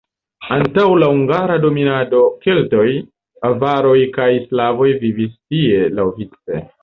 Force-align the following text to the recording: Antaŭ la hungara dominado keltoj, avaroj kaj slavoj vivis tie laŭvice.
Antaŭ 0.53 0.85
la 1.01 1.09
hungara 1.15 1.57
dominado 1.65 2.21
keltoj, 2.45 2.87
avaroj 3.51 3.99
kaj 4.17 4.29
slavoj 4.49 4.89
vivis 5.05 5.37
tie 5.37 5.85
laŭvice. 6.01 6.65